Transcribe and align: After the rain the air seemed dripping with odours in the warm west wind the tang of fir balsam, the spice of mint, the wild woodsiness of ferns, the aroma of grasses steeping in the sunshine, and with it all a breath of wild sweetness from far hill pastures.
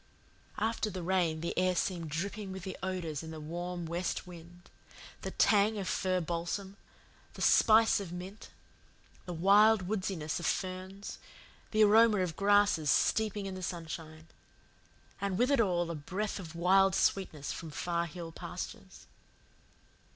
After 0.57 0.89
the 0.89 1.03
rain 1.03 1.41
the 1.41 1.55
air 1.55 1.75
seemed 1.75 2.09
dripping 2.09 2.51
with 2.51 2.67
odours 2.81 3.21
in 3.21 3.29
the 3.29 3.39
warm 3.39 3.85
west 3.85 4.25
wind 4.25 4.67
the 5.21 5.29
tang 5.29 5.77
of 5.77 5.87
fir 5.87 6.19
balsam, 6.19 6.75
the 7.35 7.41
spice 7.43 7.99
of 7.99 8.11
mint, 8.11 8.49
the 9.27 9.33
wild 9.35 9.87
woodsiness 9.87 10.39
of 10.39 10.47
ferns, 10.47 11.19
the 11.69 11.83
aroma 11.83 12.17
of 12.21 12.35
grasses 12.35 12.89
steeping 12.89 13.45
in 13.45 13.53
the 13.53 13.61
sunshine, 13.61 14.25
and 15.21 15.37
with 15.37 15.51
it 15.51 15.61
all 15.61 15.91
a 15.91 15.93
breath 15.93 16.39
of 16.39 16.55
wild 16.55 16.95
sweetness 16.95 17.51
from 17.51 17.69
far 17.69 18.07
hill 18.07 18.31
pastures. 18.31 19.05